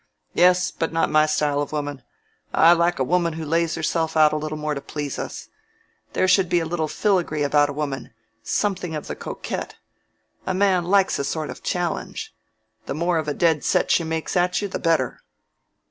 "Yes, 0.33 0.71
but 0.71 0.91
not 0.91 1.11
my 1.11 1.27
style 1.27 1.61
of 1.61 1.71
woman: 1.71 2.01
I 2.55 2.73
like 2.73 2.97
a 2.97 3.03
woman 3.03 3.33
who 3.33 3.45
lays 3.45 3.75
herself 3.75 4.17
out 4.17 4.33
a 4.33 4.35
little 4.35 4.57
more 4.57 4.73
to 4.73 4.81
please 4.81 5.19
us. 5.19 5.49
There 6.13 6.27
should 6.27 6.49
be 6.49 6.59
a 6.59 6.65
little 6.65 6.87
filigree 6.87 7.43
about 7.43 7.69
a 7.69 7.73
woman—something 7.73 8.95
of 8.95 9.05
the 9.05 9.15
coquette. 9.15 9.75
A 10.47 10.55
man 10.55 10.85
likes 10.85 11.19
a 11.19 11.23
sort 11.23 11.51
of 11.51 11.61
challenge. 11.61 12.33
The 12.87 12.95
more 12.95 13.19
of 13.19 13.27
a 13.27 13.35
dead 13.35 13.63
set 13.63 13.91
she 13.91 14.03
makes 14.03 14.35
at 14.35 14.59
you 14.59 14.67
the 14.67 14.79
better." 14.79 15.21